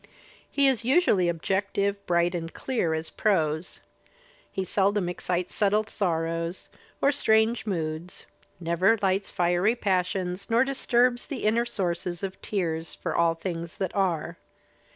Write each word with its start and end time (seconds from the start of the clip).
He 0.49 0.67
is 0.67 0.83
usually 0.83 1.29
objective, 1.29 2.03
bright 2.07 2.33
and 2.33 2.51
clear 2.51 2.95
as 2.95 3.11
prose. 3.11 3.81
He 4.51 4.65
seldom 4.65 5.07
excites 5.07 5.53
subtle 5.53 5.85
sorrows 5.85 6.69
or 7.03 7.11
strange 7.11 7.67
moods, 7.67 8.25
never 8.59 8.97
lights 9.03 9.29
fiery 9.29 9.75
passions 9.75 10.49
nor 10.49 10.63
disturbs 10.63 11.27
the 11.27 11.43
inner 11.43 11.65
sources 11.67 12.23
of 12.23 12.41
tears 12.41 12.95
for 12.95 13.15
all 13.15 13.35
things 13.35 13.77
that 13.77 13.95
are. 13.95 14.39